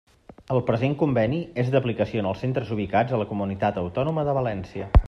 El 0.53 0.61
present 0.69 0.95
conveni 1.01 1.41
és 1.65 1.69
d'aplicació 1.75 2.25
en 2.25 2.31
els 2.31 2.43
centres 2.47 2.73
ubicats 2.79 3.15
a 3.15 3.21
la 3.25 3.31
Comunitat 3.35 3.83
Autònoma 3.85 4.31
de 4.31 4.39
València. 4.43 4.93